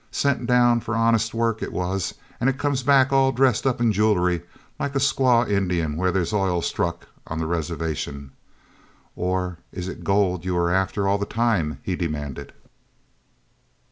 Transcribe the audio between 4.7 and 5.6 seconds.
like a squaw